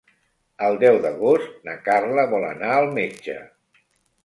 El 0.67 0.77
deu 0.83 0.97
d'agost 1.03 1.51
na 1.69 1.77
Carla 1.89 2.25
vol 2.33 2.49
anar 2.51 2.73
al 2.79 2.91
metge. 2.99 3.39